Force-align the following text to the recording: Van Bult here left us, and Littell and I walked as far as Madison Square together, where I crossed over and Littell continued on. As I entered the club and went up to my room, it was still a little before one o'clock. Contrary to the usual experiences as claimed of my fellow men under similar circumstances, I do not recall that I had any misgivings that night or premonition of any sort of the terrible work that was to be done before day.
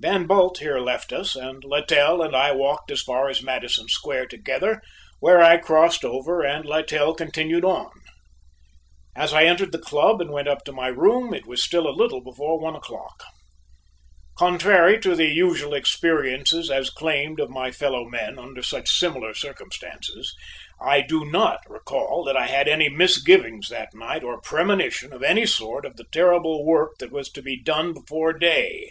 Van 0.00 0.26
Bult 0.26 0.60
here 0.60 0.78
left 0.78 1.12
us, 1.12 1.36
and 1.36 1.62
Littell 1.62 2.22
and 2.22 2.34
I 2.34 2.52
walked 2.52 2.90
as 2.90 3.02
far 3.02 3.28
as 3.28 3.42
Madison 3.42 3.86
Square 3.86 4.28
together, 4.28 4.80
where 5.20 5.42
I 5.42 5.58
crossed 5.58 6.06
over 6.06 6.40
and 6.42 6.64
Littell 6.64 7.12
continued 7.14 7.66
on. 7.66 7.90
As 9.14 9.34
I 9.34 9.44
entered 9.44 9.72
the 9.72 9.78
club 9.78 10.22
and 10.22 10.30
went 10.30 10.48
up 10.48 10.64
to 10.64 10.72
my 10.72 10.86
room, 10.88 11.34
it 11.34 11.44
was 11.44 11.62
still 11.62 11.86
a 11.86 11.90
little 11.92 12.22
before 12.22 12.58
one 12.58 12.74
o'clock. 12.74 13.24
Contrary 14.38 14.98
to 15.00 15.14
the 15.14 15.26
usual 15.26 15.74
experiences 15.74 16.70
as 16.70 16.88
claimed 16.88 17.38
of 17.38 17.50
my 17.50 17.70
fellow 17.70 18.06
men 18.08 18.38
under 18.38 18.62
similar 18.62 19.34
circumstances, 19.34 20.34
I 20.80 21.02
do 21.02 21.26
not 21.26 21.60
recall 21.68 22.24
that 22.24 22.38
I 22.38 22.46
had 22.46 22.68
any 22.68 22.88
misgivings 22.88 23.68
that 23.68 23.90
night 23.92 24.24
or 24.24 24.40
premonition 24.40 25.12
of 25.12 25.22
any 25.22 25.44
sort 25.44 25.84
of 25.84 25.96
the 25.96 26.06
terrible 26.10 26.64
work 26.64 26.92
that 27.00 27.12
was 27.12 27.28
to 27.32 27.42
be 27.42 27.62
done 27.62 27.92
before 27.92 28.32
day. 28.32 28.90